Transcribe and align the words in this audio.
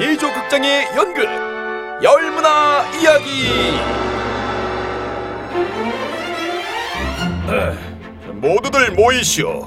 예조 0.00 0.32
극장의 0.32 0.88
연극 0.94 1.24
열문화 2.02 2.84
이야기. 3.00 3.46
에, 7.48 8.32
모두들 8.32 8.92
모이시오. 8.92 9.66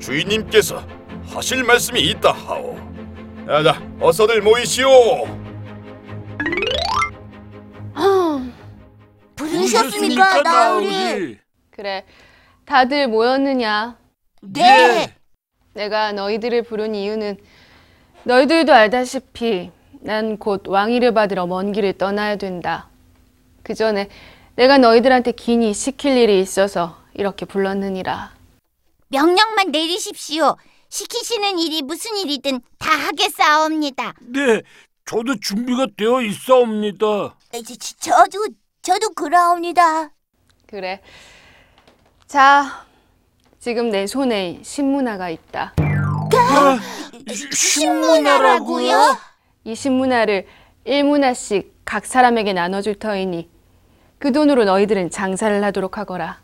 주인님께서 0.00 0.84
하실 1.26 1.64
말씀이 1.64 2.00
있다 2.00 2.32
하오. 2.32 2.76
자, 3.46 3.62
자, 3.62 3.82
어서들 4.00 4.42
모이시오. 4.42 5.42
부르셨습니까, 9.36 10.42
나으리? 10.42 11.38
그래, 11.70 12.04
다들 12.64 13.08
모였느냐? 13.08 13.96
네. 14.42 15.14
내가 15.74 16.12
너희들을 16.12 16.62
부른 16.64 16.94
이유는 16.94 17.38
너희들도 18.24 18.72
알다시피 18.72 19.70
난 20.00 20.36
곧 20.36 20.66
왕위를 20.66 21.14
받으러 21.14 21.46
먼 21.46 21.72
길을 21.72 21.94
떠나야 21.94 22.36
된다. 22.36 22.88
그 23.62 23.74
전에 23.74 24.08
내가 24.56 24.78
너희들한테 24.78 25.32
긴히 25.32 25.72
시킬 25.74 26.16
일이 26.16 26.40
있어서 26.40 26.98
이렇게 27.14 27.46
불렀느니라. 27.46 28.32
명령만 29.08 29.70
내리십시오. 29.70 30.56
시키시는 30.88 31.58
일이 31.58 31.82
무슨 31.82 32.16
일이든 32.16 32.60
다 32.78 32.90
하겠사옵니다. 32.90 34.14
네, 34.20 34.62
저도 35.04 35.36
준비가 35.40 35.86
되어 35.96 36.20
있사옵니다. 36.22 37.36
저도 38.00 38.46
저도 38.82 39.10
그러옵니다. 39.10 40.10
그래. 40.66 41.00
자, 42.26 42.84
지금 43.60 43.90
내 43.90 44.06
손에 44.06 44.58
신문화가 44.62 45.30
있다. 45.30 45.74
신문화라고요? 47.52 49.16
이 49.64 49.74
신문화를 49.74 50.46
1문화씩 50.86 51.70
각 51.84 52.06
사람에게 52.06 52.52
나눠줄 52.52 52.98
터이니 52.98 53.50
그 54.18 54.32
돈으로 54.32 54.64
너희들은 54.64 55.10
장사를 55.10 55.62
하도록 55.64 55.98
하거라. 55.98 56.40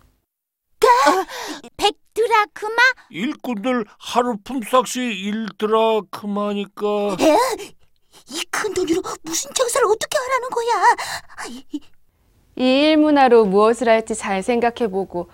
백드라크마? 1.77 2.77
일꾼들 3.11 3.85
하루 3.99 4.37
품삯이 4.45 5.21
일드라크마니까 5.21 7.17
이큰 8.31 8.75
돈으로 8.75 9.03
무슨 9.23 9.51
장사를 9.55 9.87
어떻게 9.87 10.19
하라는 10.19 10.49
거야? 10.51 11.77
이 12.57 12.95
1문화로 12.97 13.47
무엇을 13.49 13.89
할지 13.89 14.15
잘 14.15 14.43
생각해보고 14.43 15.31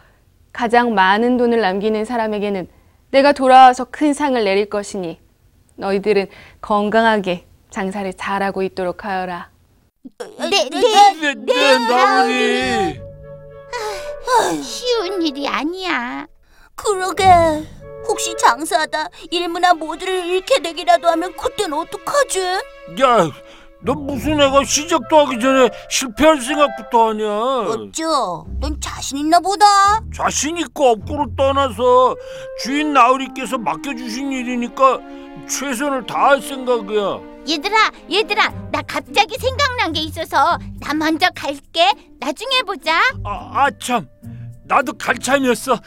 가장 0.53 0.95
많은 0.95 1.37
돈을 1.37 1.61
남기는 1.61 2.05
사람에게는 2.05 2.69
내가 3.15 3.31
돌아와서 3.31 3.85
큰 3.85 4.13
상을 4.13 4.43
내릴 4.43 4.69
것이니 4.69 5.21
너희들은 5.77 6.27
건강하게 6.61 7.47
장사를 7.71 8.13
잘하고 8.15 8.65
있도록 8.65 9.05
하여라. 9.05 9.51
네, 10.19 10.69
네. 10.69 10.69
네, 10.69 11.35
네, 11.35 11.79
나으리. 11.79 13.01
쉬운 14.61 15.23
일이 15.23 15.47
아니야. 15.47 16.27
그러게. 16.75 17.25
혹시 18.09 18.37
장사하다 18.37 19.09
일문화 19.31 19.75
모두를 19.75 20.27
잃게 20.27 20.61
되기라도 20.61 21.07
하면 21.07 21.37
그땐 21.37 21.73
어떡하지? 21.73 22.41
야, 23.01 23.31
너 23.85 23.93
무슨 23.93 24.41
애가 24.41 24.65
시작도 24.65 25.27
하기 25.27 25.39
전에 25.39 25.69
실패할 25.91 26.41
생각부터 26.41 27.09
하냐? 27.11 27.69
어쩌? 27.69 28.47
넌 28.59 28.81
자신 28.81 29.19
있나 29.19 29.39
보다. 29.41 29.67
자신 30.15 30.57
있고 30.57 30.89
없고를 30.93 31.27
떠나서 31.37 32.17
주인 32.63 32.95
나으리께서 32.95 33.59
맡겨주신 33.59 34.33
일이니까 34.33 35.01
최선을 35.49 36.07
다할 36.07 36.41
생각이야. 36.41 37.21
얘들아, 37.47 37.91
얘들아, 38.11 38.49
나 38.73 38.81
갑자기 38.89 39.37
생각난 39.37 39.93
게 39.93 40.01
있어서 40.01 40.57
나 40.81 40.95
먼저 40.95 41.29
갈게. 41.37 41.91
나중에 42.21 42.63
보자. 42.63 42.99
아, 43.23 43.51
아 43.53 43.71
참, 43.79 44.09
나도 44.65 44.95
갈 44.95 45.19
참이었어. 45.19 45.79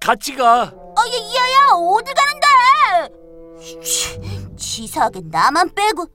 같이 0.00 0.36
가. 0.36 0.62
어, 0.62 0.94
야, 1.00 1.12
야 1.12 1.52
야, 1.54 1.66
어디 1.74 2.12
가는데? 2.14 3.82
치, 3.82 4.20
치사하게 4.56 5.22
나만 5.24 5.74
빼고. 5.74 6.06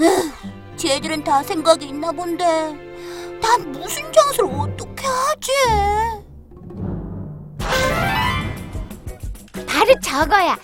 에휴, 0.00 0.76
쟤들은 0.76 1.24
다 1.24 1.42
생각이 1.42 1.86
있나 1.86 2.12
본데. 2.12 2.44
난 3.40 3.72
무슨 3.72 4.02
장사를 4.12 4.44
어떻게 4.58 5.06
하지? 5.06 5.52
바로 9.66 10.00
저거야. 10.00 10.56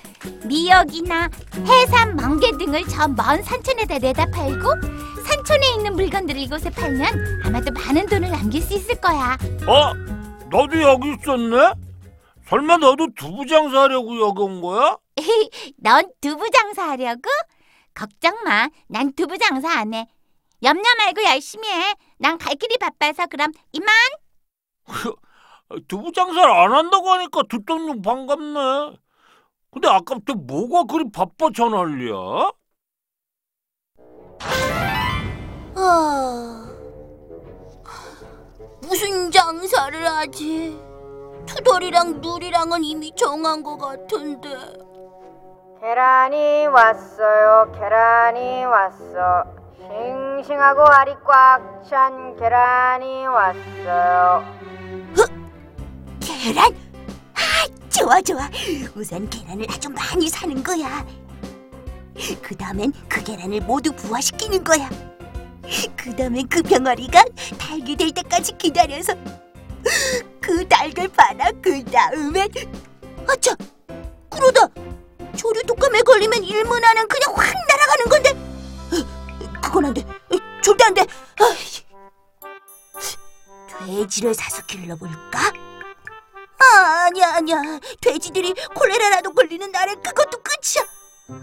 미역이나 0.45 1.29
해삼, 1.67 2.17
멍게 2.17 2.53
등을 2.59 2.85
저 2.89 3.09
먼 3.09 3.43
산촌에다 3.43 3.99
내다 3.99 4.27
팔고 4.27 4.71
산촌에 5.27 5.75
있는 5.77 5.95
물건들을 5.95 6.41
이곳에 6.41 6.71
팔면 6.71 7.43
아마도 7.45 7.73
많은 7.73 8.07
돈을 8.07 8.31
남길 8.31 8.63
수 8.63 8.75
있을 8.75 8.95
거야. 9.01 9.37
어? 9.67 9.93
너도 10.51 10.81
여기 10.81 11.15
있었네? 11.15 11.73
설마 12.49 12.77
너도 12.79 13.09
두부 13.17 13.47
장사하려고 13.47 14.21
여기 14.21 14.43
온 14.43 14.61
거야? 14.61 14.97
넌 15.79 16.05
두부 16.21 16.49
장사하려고? 16.51 17.23
걱정 17.95 18.35
마. 18.45 18.69
난 18.89 19.13
두부 19.13 19.39
장사 19.39 19.79
안 19.79 19.95
해. 19.95 20.07
염려 20.63 20.83
말고 20.99 21.23
열심히 21.25 21.69
해. 21.69 21.95
난 22.19 22.39
갈 22.39 22.55
길이 22.57 22.77
바빠서 22.79 23.27
그럼 23.27 23.53
이만. 23.73 23.89
두부 25.89 26.13
장사를 26.13 26.51
안 26.51 26.73
한다고 26.73 27.11
하니까 27.11 27.43
듣던 27.49 27.87
중 27.87 28.03
반갑네. 28.03 28.97
근데 29.71 29.89
아까부터 29.89 30.35
뭐가 30.35 30.85
그리 30.85 31.05
바빠 31.11 31.49
저 31.55 31.69
난리야? 31.69 32.15
아... 35.75 36.69
무슨 38.83 39.31
장사를 39.31 40.07
하지? 40.07 40.79
투덜이랑 41.47 42.21
누리랑은 42.21 42.85
이미 42.85 43.11
정한 43.17 43.63
것 43.63 43.79
같은데. 43.79 44.51
계란이 45.83 46.69
왔어요. 46.69 47.73
계란이 47.73 48.65
왔어. 48.67 49.45
싱싱하고 49.81 50.87
알이 50.87 51.15
꽉 51.27 51.83
찬 51.91 52.37
계란이 52.37 53.27
왔어요. 53.27 54.45
계란? 56.21 56.73
아, 57.35 57.67
좋아 57.91 58.23
좋아. 58.23 58.49
우선 58.95 59.29
계란을 59.29 59.67
아주 59.69 59.91
많이 59.91 60.29
사는 60.29 60.63
거야. 60.63 61.05
그 62.41 62.57
다음엔 62.57 62.93
그 63.09 63.23
계란을 63.25 63.63
모두 63.63 63.91
부화시키는 63.93 64.63
거야. 64.63 64.89
그 65.97 66.15
다음엔 66.15 66.49
그 66.49 66.63
병아리가 66.63 67.25
닭이 67.59 67.97
될 67.97 68.13
때까지 68.13 68.53
기다려서 68.57 69.15
그 70.41 70.67
닭을 70.69 71.09
팔아 71.09 71.51
그 71.61 71.85
다음엔 71.85 72.49
아차 73.29 73.57
그러다 74.31 74.69
조류 75.43 75.61
독감에 75.65 76.03
걸리면 76.03 76.45
일문화는 76.45 77.09
그냥 77.09 77.35
확 77.37 77.53
날아가는 77.69 78.05
건데 78.09 79.61
그건 79.61 79.87
안 79.87 79.95
돼 79.95 80.05
절대 80.63 80.85
안 80.85 80.95
돼 80.95 81.05
돼지를 83.85 84.33
사서 84.35 84.65
길러볼까? 84.67 85.53
아, 86.61 87.07
아니야 87.09 87.35
아니야 87.35 87.61
돼지들이 88.01 88.55
콜레라라도 88.73 89.33
걸리는 89.33 89.73
날에 89.73 89.97
그것도 89.97 90.41
끝이야 90.43 90.87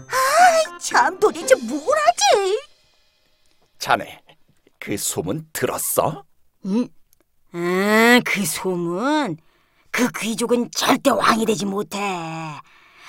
아참 0.08 1.18
도대체 1.20 1.54
뭘 1.56 1.78
하지? 1.82 2.58
자네, 3.78 4.22
그 4.78 4.96
소문 4.96 5.46
들었어? 5.52 6.24
응? 6.64 6.88
아, 7.52 8.20
그 8.24 8.46
소문? 8.46 9.36
그 9.90 10.08
귀족은 10.18 10.70
절대 10.74 11.10
왕이 11.10 11.44
되지 11.46 11.66
못해. 11.66 11.98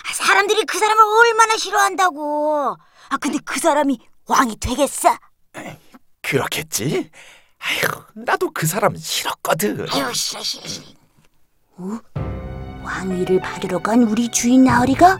아, 0.07 0.13
사람들이 0.13 0.65
그 0.65 0.77
사람을 0.79 1.03
얼마나 1.03 1.57
싫어한다고. 1.57 2.75
아, 3.09 3.17
근데 3.17 3.37
그 3.43 3.59
사람이 3.59 3.99
왕이 4.27 4.57
되겠어? 4.59 5.15
그렇겠지. 6.21 7.09
아휴, 7.59 8.03
나도 8.15 8.51
그 8.53 8.65
사람 8.65 8.95
싫었거든. 8.95 9.85
아유, 9.91 10.13
싫어, 10.13 10.41
싫어, 10.41 10.67
싫어. 10.67 10.85
왕위를 12.83 13.39
받으러 13.41 13.79
간 13.79 14.03
우리 14.03 14.29
주인 14.29 14.63
나으리가 14.63 15.19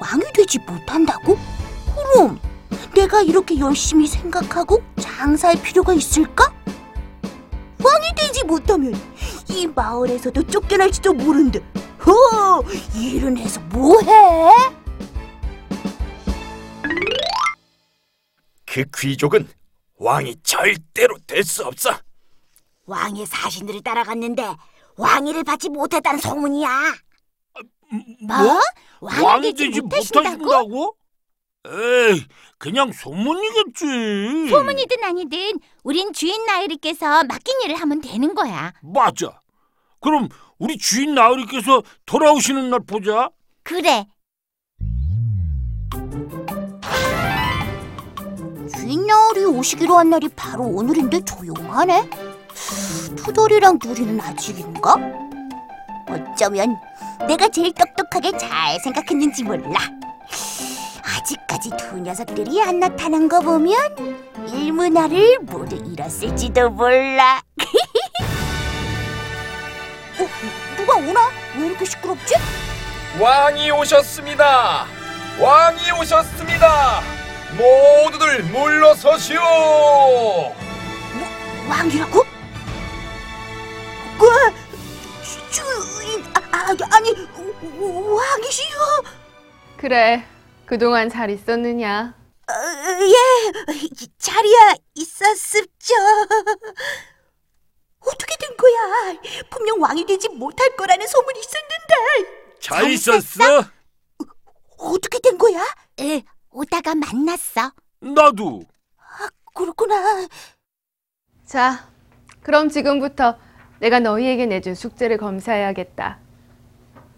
왕이 0.00 0.32
되지 0.32 0.58
못한다고? 0.60 1.36
그럼 2.14 2.40
내가 2.94 3.20
이렇게 3.22 3.58
열심히 3.58 4.06
생각하고 4.06 4.82
장사할 5.00 5.60
필요가 5.62 5.92
있을까? 5.92 6.52
왕이 7.82 8.14
되지 8.16 8.44
못하면 8.44 8.94
이 9.48 9.66
마을에서도 9.66 10.42
쫓겨날지도 10.44 11.12
모른다. 11.14 11.58
허, 12.06 12.62
일은 12.98 13.36
해서 13.36 13.60
뭐해? 13.72 14.50
그 18.66 18.84
귀족은 18.96 19.48
왕이 19.96 20.36
절대로 20.42 21.16
될 21.26 21.44
수 21.44 21.64
없어. 21.64 21.90
왕의 22.86 23.26
사신들을 23.26 23.82
따라갔는데 23.82 24.54
왕위를 24.96 25.44
받지 25.44 25.68
못했다는 25.68 26.18
소문이야. 26.20 26.68
뭐? 28.26 28.60
왕이 29.00 29.24
왕이 29.24 29.52
되지 29.54 29.80
못하신다고? 29.80 30.36
못하신다고? 30.38 30.96
에이, 31.66 32.26
그냥 32.58 32.92
소문이겠지. 32.92 34.48
소문이든 34.48 35.04
아니든 35.04 35.60
우린 35.82 36.12
주인 36.12 36.46
나으리께서 36.46 37.24
맡긴 37.24 37.60
일을 37.64 37.74
하면 37.76 38.00
되는 38.00 38.34
거야. 38.34 38.72
맞아. 38.82 39.40
그럼 40.00 40.28
우리 40.60 40.76
주인 40.76 41.14
나으리께서 41.14 41.82
돌아오시는 42.04 42.68
날 42.68 42.80
보자. 42.80 43.30
그래. 43.62 44.06
주인 48.76 49.06
나으리 49.06 49.46
오시기로 49.46 49.96
한 49.96 50.10
날이 50.10 50.28
바로 50.28 50.64
오늘인데 50.64 51.22
조용하네. 51.22 52.10
투덜이랑 53.16 53.78
누리는 53.82 54.20
아직인가? 54.20 54.96
어쩌면 56.08 56.76
내가 57.26 57.48
제일 57.48 57.72
똑똑하게 57.72 58.36
잘 58.36 58.78
생각했는지 58.80 59.42
몰라. 59.42 59.80
아직까지 61.02 61.70
두 61.78 61.98
녀석들이 61.98 62.62
안 62.62 62.80
나타난 62.80 63.30
거 63.30 63.40
보면 63.40 63.74
일문화를 64.46 65.38
모두 65.40 65.76
잃었을지도 65.76 66.68
몰라. 66.70 67.42
어, 70.20 70.28
누가 70.76 70.96
오나? 70.96 71.30
왜 71.56 71.66
이렇게 71.66 71.84
시끄럽지? 71.84 72.34
왕이 73.18 73.70
오셨습니다. 73.70 74.86
왕이 75.40 75.90
오셨습니다. 76.00 77.00
모두들 77.56 78.42
물러서시오. 78.44 79.40
왕이라고? 81.68 82.24
왜? 84.20 84.54
주인 85.50 86.24
아, 86.34 86.40
아, 86.52 86.76
아니 86.92 87.14
왕이시여? 87.80 89.02
그래, 89.76 90.24
그동안 90.66 91.08
잘 91.08 91.30
있었느냐? 91.30 92.14
어, 92.48 92.52
예, 93.02 93.52
자리야 94.18 94.74
있었습죠. 94.94 95.94
어떻게 98.06 98.34
된 98.36 98.56
거야? 98.56 99.18
분명 99.50 99.80
왕이 99.82 100.06
되지 100.06 100.28
못할 100.30 100.74
거라는 100.76 101.06
소문이 101.06 101.40
있었는데 101.40 102.58
잘 102.60 102.90
있었어? 102.90 103.64
어떻게 104.78 105.18
된 105.18 105.36
거야? 105.36 105.62
에, 106.00 106.22
오다가 106.50 106.94
만났어. 106.94 107.72
나도. 108.00 108.64
그렇구나. 109.54 110.26
자, 111.44 111.88
그럼 112.42 112.68
지금부터 112.70 113.36
내가 113.80 113.98
너희에게 114.00 114.46
내준 114.46 114.74
숙제를 114.74 115.18
검사해야겠다. 115.18 116.18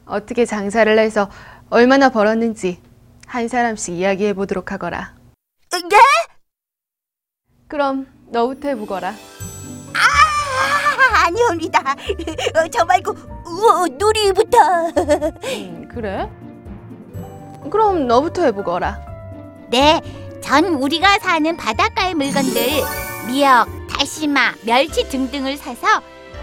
어떻게 0.07 0.45
장사를 0.45 0.99
해서 0.99 1.31
얼마나 1.71 2.09
벌었는지 2.09 2.83
한 3.27 3.49
사람씩 3.49 3.95
이야기해 3.95 4.35
보도록 4.35 4.73
하거라. 4.73 5.15
네? 5.71 5.99
그럼 7.69 8.07
너부터 8.27 8.69
해보거라. 8.69 9.15
아, 11.43 11.53
아니옵니다. 11.53 11.81
어, 12.57 12.69
저 12.71 12.85
말고 12.85 13.13
우, 13.13 13.89
누리부터. 13.89 14.59
음, 15.45 15.89
그래? 15.93 16.31
그럼 17.71 18.07
너부터 18.07 18.45
해보거라. 18.45 19.01
네, 19.71 20.01
전 20.43 20.65
우리가 20.67 21.19
사는 21.19 21.57
바닷가의 21.57 22.15
물건들 22.15 22.63
미역, 23.29 23.67
다시마, 23.89 24.55
멸치 24.65 25.09
등등을 25.09 25.57
사서 25.57 25.87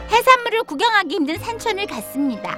해산물을 0.09 0.63
구경하기 0.63 1.15
힘든 1.15 1.37
산촌을 1.37 1.85
갔습니다. 1.85 2.55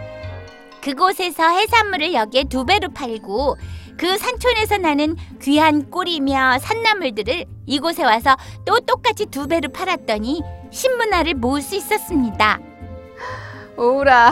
그곳에서 0.81 1.47
해산물을 1.49 2.13
여기에 2.13 2.45
두 2.45 2.65
배로 2.65 2.89
팔고 2.89 3.57
그 3.97 4.17
산촌에서 4.17 4.77
나는 4.77 5.15
귀한 5.41 5.91
꿀이며 5.91 6.59
산나물들을 6.59 7.45
이곳에 7.67 8.03
와서 8.03 8.35
또 8.65 8.79
똑같이 8.79 9.25
두 9.27 9.47
배로 9.47 9.69
팔았더니 9.69 10.41
신문화를 10.71 11.35
모을 11.35 11.61
수 11.61 11.75
있었습니다. 11.75 12.59
오라. 13.77 14.31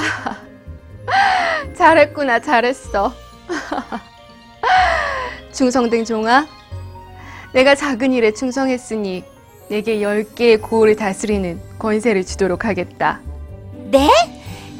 잘했구나, 1.76 2.40
잘했어. 2.40 3.14
충성된 5.52 6.06
종아, 6.06 6.48
내가 7.54 7.76
작은 7.76 8.14
일에 8.14 8.32
충성했으니 8.32 9.24
내게 9.70 10.02
열 10.02 10.24
개의 10.24 10.58
고을을 10.58 10.96
다스리는 10.96 11.62
권세를 11.78 12.26
주도록 12.26 12.66
하겠다. 12.66 13.20
네? 13.92 14.10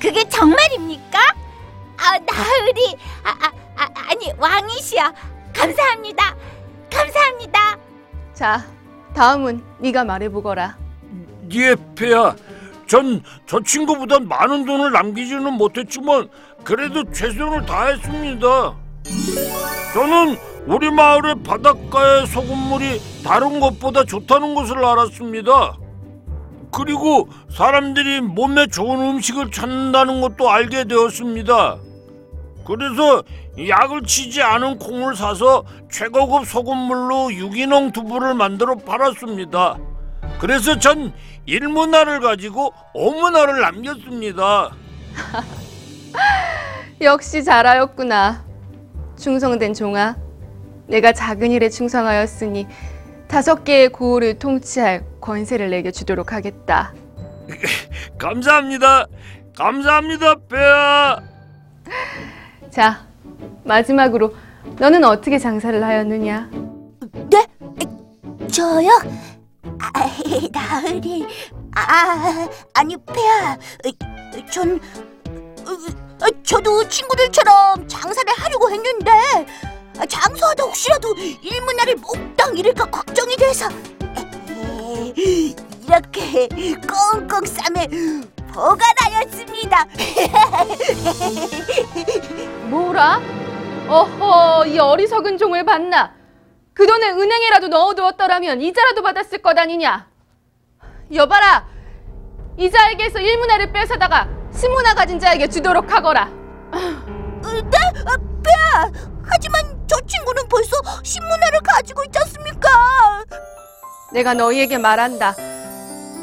그게 0.02 0.28
정말입니까? 0.30 1.20
아, 1.98 2.18
나으리, 2.20 2.98
아, 3.24 3.30
아, 3.30 3.52
아, 3.76 3.90
아니 4.10 4.32
왕이시여, 4.38 5.14
감사합니다, 5.54 6.36
감사합니다. 6.92 7.78
자, 8.34 8.66
다음은 9.14 9.64
네가 9.80 10.06
말해보거라. 10.06 10.78
예, 11.54 11.76
폐야. 11.96 12.36
전 12.88 13.22
저 13.46 13.60
친구보다 13.62 14.20
많은 14.20 14.66
돈을 14.66 14.92
남기지는 14.92 15.54
못했지만 15.54 16.28
그래도 16.64 17.04
최선을 17.12 17.66
다했습니다. 17.66 18.76
저는 19.94 20.38
우리 20.66 20.92
마을의 20.92 21.36
바닷가의 21.44 22.28
소금물이 22.28 23.00
다른 23.24 23.60
것보다 23.60 24.04
좋다는 24.04 24.54
것을 24.56 24.84
알았습니다. 24.84 25.78
그리고 26.72 27.28
사람들이 27.50 28.22
몸에 28.22 28.68
좋은 28.68 29.00
음식을 29.16 29.52
찾는다는 29.52 30.22
것도 30.22 30.50
알게 30.50 30.84
되었습니다. 30.86 31.78
그래서 32.66 33.24
약을 33.68 34.04
치지 34.04 34.44
않은 34.44 34.78
콩을 34.78 35.16
사서 35.16 35.64
최고급 35.92 36.46
소금물로 36.46 37.34
유기농 37.34 37.92
두부를 37.94 38.36
만들어 38.36 38.76
팔았습니다. 38.76 39.78
그래서 40.40 40.78
전 40.78 41.12
일문화를 41.46 42.20
가지고 42.20 42.74
오문화를 42.94 43.62
남겼습니다. 43.62 44.72
역시 47.02 47.44
잘하였구나. 47.44 48.44
충성된 49.18 49.74
종아, 49.74 50.16
내가 50.88 51.12
작은 51.12 51.52
일에 51.52 51.70
충성하였으니 51.70 52.68
다섯 53.28 53.64
개의 53.64 53.90
고을을 53.90 54.40
통치할 54.40 55.04
권세를 55.22 55.70
내게 55.70 55.92
주도록 55.92 56.34
하겠다. 56.34 56.94
감사합니다. 58.18 59.06
감사합니다, 59.58 60.36
폐야. 60.50 61.20
자, 62.72 63.06
마지막으로 63.66 64.34
너는 64.78 65.04
어떻게 65.04 65.38
장사를 65.38 65.84
하였느냐? 65.84 66.50
네? 67.30 67.48
저요? 68.48 68.90
아, 69.94 70.10
나으리. 70.52 71.26
아, 71.76 72.48
아니 72.74 72.96
폐야. 72.98 73.58
전 74.52 74.80
어, 76.22 76.26
저도 76.44 76.88
친구들처럼 76.88 77.88
장사를 77.88 78.34
하려고 78.38 78.70
했는데 78.72 79.12
장수하다 80.08 80.64
혹시라도 80.64 81.16
일문화를 81.42 81.96
몽땅 81.96 82.58
잃을까 82.58 82.86
걱정이 82.86 83.36
돼서 83.38 83.68
이렇게 85.16 86.48
꽁꽁 86.88 87.46
싸매 87.46 87.88
보관하였습니다. 88.54 89.86
뭐라? 92.70 93.22
어허, 93.88 94.66
이 94.68 94.78
어리석은 94.78 95.38
종을 95.38 95.64
봤나? 95.66 96.19
그 96.80 96.88
돈을 96.88 97.10
은행에라도 97.10 97.68
넣어두었더라면 97.68 98.62
이자라도 98.62 99.02
받았을 99.02 99.40
것 99.40 99.60
아니냐? 99.60 100.08
여봐라, 101.14 101.68
이자에게서 102.56 103.20
일문화를 103.20 103.74
뺏어다가 103.74 104.30
신문화 104.54 104.94
가진 104.94 105.20
자에게 105.20 105.50
주도록 105.50 105.92
하거라. 105.92 106.30
네? 106.72 106.80
아, 108.06 108.16
폐야. 108.42 108.92
하지만 109.26 109.62
저 109.88 110.00
친구는 110.00 110.48
벌써 110.48 110.78
신문화를 111.04 111.60
가지고 111.62 112.02
있지 112.06 112.18
않습니까? 112.20 112.70
내가 114.14 114.34
너희에게 114.34 114.78
말한다. 114.78 115.36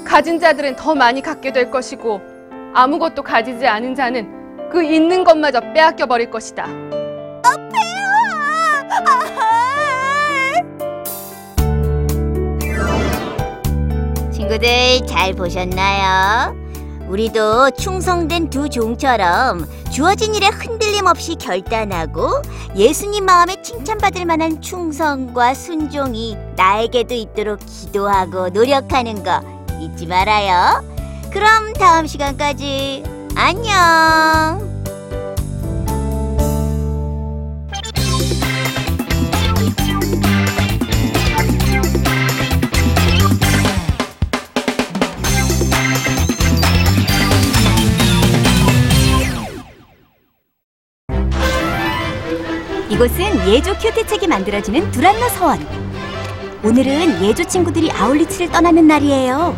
가진 0.07 0.41
자들은 0.41 0.77
더 0.77 0.95
많이 0.95 1.21
갖게 1.21 1.53
될 1.53 1.71
것이고 1.71 2.23
아무것도 2.75 3.23
가지지 3.23 3.67
않은 3.67 3.95
자는 3.95 4.71
그 4.73 4.83
있는 4.83 5.23
것마저 5.23 5.61
빼앗겨 5.75 6.07
버릴 6.07 6.31
것이다. 6.31 6.65
폐야. 6.65 7.53
아, 9.05 9.36
친구들 14.47 15.05
잘 15.09 15.35
보셨나요? 15.35 16.55
우리도 17.09 17.73
충성된 17.73 18.49
두 18.49 18.69
종처럼 18.69 19.67
주어진 19.91 20.35
일에 20.35 20.47
흔들림 20.47 21.07
없이 21.07 21.35
결단하고 21.35 22.43
예수님 22.77 23.25
마음에 23.25 23.61
칭찬받을 23.63 24.25
만한 24.25 24.61
충성과 24.61 25.55
순종이 25.55 26.37
나에게도 26.57 27.15
있도록 27.15 27.59
기도하고 27.67 28.51
노력하는 28.51 29.25
거 29.25 29.41
잊지 29.81 30.07
말아요. 30.07 30.85
그럼 31.33 31.73
다음 31.73 32.07
시간까지 32.07 33.03
안녕. 33.35 34.76
이곳은 53.07 53.49
예조 53.49 53.75
큐티 53.79 54.05
책이 54.09 54.27
만들어주는 54.27 54.91
두란노 54.91 55.29
서원. 55.29 55.65
오늘은 56.65 57.23
예조 57.23 57.45
친구들이 57.45 57.93
아울리치를 57.93 58.51
떠나는 58.51 58.89
날이에요. 58.89 59.57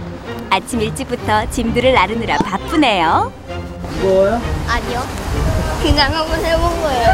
아침 0.50 0.83
일찍부터 0.83 1.49
짐들을 1.50 1.95
나르느라 1.95 2.37
바쁘네요. 2.37 3.33
아니요. 4.69 5.02
그냥 5.83 6.14
한번 6.14 6.45
해본 6.45 6.83
거예요. 6.83 7.09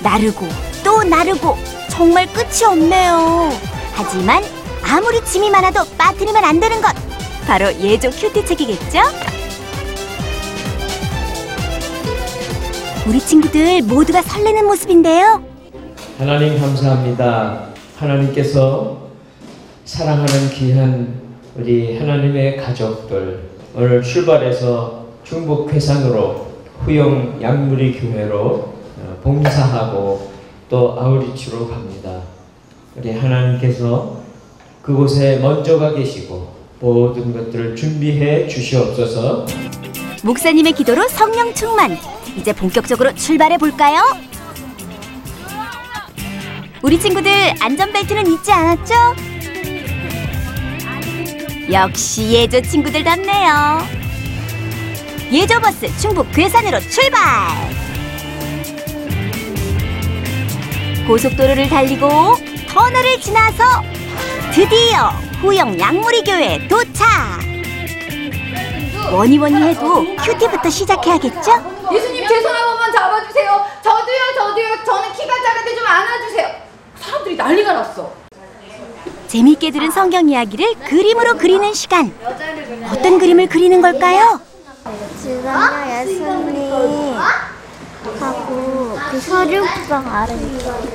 나르고 0.00 0.46
또 0.84 1.02
나르고 1.02 1.56
정말 1.88 2.26
끝이 2.26 2.64
없네요. 2.66 3.50
하지만 3.94 4.44
아무리 4.84 5.24
짐이 5.24 5.48
많아도 5.48 5.84
빠뜨리면 5.96 6.44
안 6.44 6.60
되는 6.60 6.82
것 6.82 6.94
바로 7.46 7.72
예조 7.80 8.10
큐티 8.10 8.44
책이겠죠? 8.44 9.00
우리 13.08 13.18
친구들 13.18 13.80
모두가 13.84 14.20
설레는 14.20 14.66
모습인데요. 14.66 15.42
하나님 16.18 16.60
감사합니다. 16.60 17.68
하나님께서 17.96 18.98
사랑하는 19.86 20.50
귀한 20.50 21.14
우리 21.56 21.98
하나님의 21.98 22.58
가족들 22.58 23.48
오늘 23.74 24.02
출발해서 24.02 25.06
중북 25.24 25.72
회산으로 25.72 26.48
후영 26.80 27.38
양무리 27.40 27.98
교회로 27.98 28.74
어, 28.98 29.18
봉사하고 29.22 30.30
또 30.68 31.00
아우리치로 31.00 31.66
갑니다. 31.66 32.20
우리 32.94 33.12
하나님께서 33.12 34.18
그곳에 34.82 35.38
먼저 35.38 35.78
가 35.78 35.94
계시고 35.94 36.52
모든 36.78 37.32
것들을 37.32 37.74
준비해 37.74 38.46
주시옵소서. 38.46 39.46
목사님의 40.22 40.72
기도로 40.72 41.08
성령 41.08 41.54
충만. 41.54 41.98
이제 42.36 42.52
본격적으로 42.52 43.14
출발해 43.14 43.58
볼까요? 43.58 44.02
우리 46.82 47.00
친구들 47.00 47.30
안전벨트는 47.60 48.26
잊지 48.26 48.52
않았죠? 48.52 48.94
역시 51.70 52.32
예조 52.32 52.62
친구들답네요. 52.62 53.86
예조 55.32 55.60
버스 55.60 55.94
충북 55.98 56.30
괴산으로 56.32 56.80
출발! 56.80 57.20
고속도로를 61.06 61.68
달리고 61.68 62.08
터널을 62.68 63.20
지나서 63.20 63.82
드디어 64.52 65.08
후영 65.40 65.78
양무리 65.78 66.22
교회 66.22 66.66
도착! 66.68 67.47
뭐니 69.10 69.38
뭐니 69.38 69.62
해도 69.68 70.04
큐티부터 70.16 70.68
시작해야겠죠? 70.70 71.52
예수님 71.92 72.26
제손한 72.28 72.64
번만 72.66 72.92
잡아주세요. 72.92 73.64
저도요, 73.82 74.34
저도요. 74.36 74.84
저는 74.84 75.12
키가 75.12 75.34
작은데 75.42 75.74
좀 75.76 75.86
안아주세요. 75.86 76.48
사람들이 77.00 77.36
난리가 77.36 77.72
났어. 77.72 78.12
재미있게 79.28 79.70
들은 79.70 79.90
성경 79.90 80.28
이야기를 80.28 80.74
그림으로 80.86 81.36
그리는 81.36 81.72
시간. 81.74 82.12
어떤 82.90 83.18
그림을 83.18 83.48
그리는 83.48 83.80
걸까요? 83.80 84.40
지금요 85.22 85.50
예수님 85.90 87.18
하고 88.20 88.98
그 89.10 89.20
서류방 89.20 90.08
아래 90.14 90.32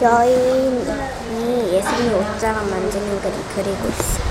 여인이 0.01 1.73
예수님 1.73 2.13
옷자락 2.15 2.69
만지는 2.69 3.21
그림 3.21 3.35
그리고 3.55 3.87
있어. 3.89 4.21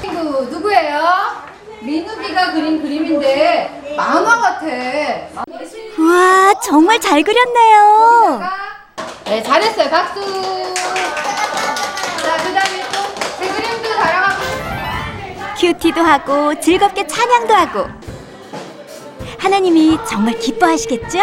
친구 0.00 0.42
누구예요? 0.44 1.47
민욱이가 1.80 2.52
그린 2.52 2.82
그림인데 2.82 3.94
만화 3.96 4.36
같아. 4.40 4.66
우와, 5.98 6.54
정말 6.62 7.00
잘 7.00 7.22
그렸네요. 7.22 8.40
네, 9.24 9.42
잘했어요. 9.42 9.88
박수. 9.90 10.20
자, 12.22 12.36
그다음에 12.36 12.82
또 12.92 13.08
제 13.38 13.48
그림도 13.48 13.88
자랑하고. 13.96 14.42
큐티도 15.58 16.00
하고 16.02 16.60
즐겁게 16.60 17.06
찬양도 17.06 17.54
하고. 17.54 17.86
하나님이 19.38 19.98
정말 20.08 20.34
기뻐하시겠죠? 20.38 21.18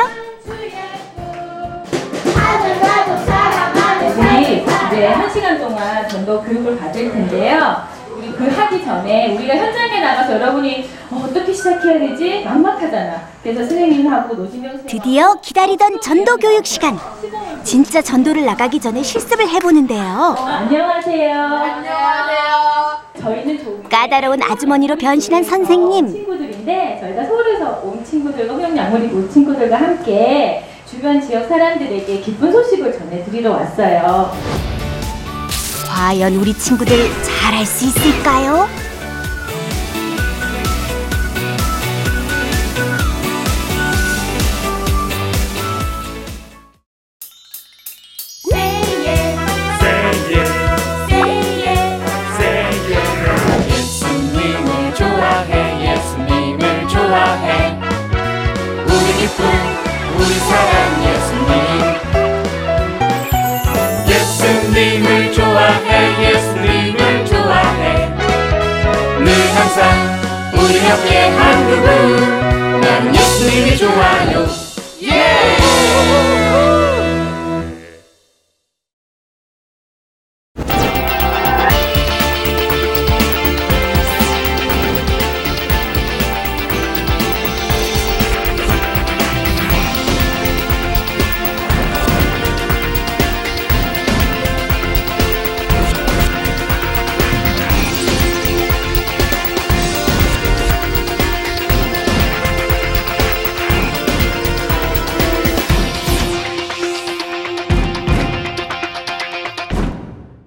우리 4.18 4.64
이제 4.64 5.08
한 5.08 5.30
시간 5.34 5.60
동안 5.60 6.08
전도 6.08 6.42
교육을 6.44 6.78
받을 6.80 7.12
텐데요. 7.12 7.84
그 8.38 8.48
하기 8.50 8.84
전에 8.84 9.36
우리가 9.36 9.56
현장에 9.56 10.00
나가서 10.02 10.34
여러분이 10.34 10.90
어, 11.12 11.28
떻게 11.34 11.54
시작해야 11.54 12.00
되지? 12.00 12.44
막막하잖아. 12.44 13.22
그래서 13.42 13.60
선생님하고 13.62 14.36
선생님 14.36 14.86
드디어 14.88 15.36
기다리던 15.42 16.02
전도 16.02 16.38
교육 16.38 16.66
시간. 16.66 16.98
진짜 17.64 18.02
전도를 18.02 18.46
나가기 18.46 18.80
전에 18.80 19.02
실습을 19.02 19.48
해보는데요. 19.50 20.02
안녕하세요. 20.38 21.42
안녕하세요. 21.42 22.96
저희는 23.22 23.64
조 23.64 23.82
까다로운 23.90 24.42
아주머니로 24.44 24.98
변신한 24.98 25.44
선생님. 25.44 26.08
친구들인데 26.12 26.98
저희가 27.02 27.24
서울에서 27.26 27.82
온 27.84 28.04
친구들과 28.04 28.54
호영 28.54 28.76
양물이 28.78 29.08
온 29.14 29.30
친구들과 29.30 29.78
함께 29.78 30.64
주변 30.86 31.20
지역 31.22 31.48
사람들에게 31.48 32.20
기쁜 32.22 32.52
소식을 32.52 32.98
전해드리러 32.98 33.52
왔어요. 33.52 34.32
과연 35.96 36.36
우리 36.36 36.54
친구들 36.54 37.10
잘할 37.24 37.66
수 37.66 37.86
있을까요? 37.86 38.68
우리 70.66 70.78
옆에 70.78 71.30
한 71.30 71.70
그분 71.70 72.82
나는 72.82 73.16
예수님이 73.16 73.78
좋아요 73.78 74.65